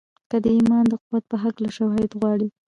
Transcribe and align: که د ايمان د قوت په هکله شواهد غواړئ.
که 0.29 0.37
د 0.43 0.45
ايمان 0.57 0.83
د 0.89 0.93
قوت 1.03 1.23
په 1.31 1.37
هکله 1.43 1.69
شواهد 1.77 2.11
غواړئ. 2.19 2.47